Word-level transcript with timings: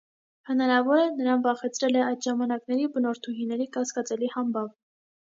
Հնարավոր 0.51 1.01
է՝ 1.01 1.03
նրան 1.17 1.43
վախեցրել 1.43 2.01
է 2.01 2.03
այդ 2.07 2.27
ժամանակների 2.31 2.91
բնորդուհիների 2.99 3.73
կասկածելի 3.81 4.37
համբավը։ 4.39 4.79